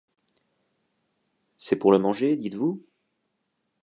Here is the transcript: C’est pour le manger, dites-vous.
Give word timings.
C’est 1.59 1.75
pour 1.75 1.91
le 1.91 1.99
manger, 1.99 2.35
dites-vous. 2.35 2.81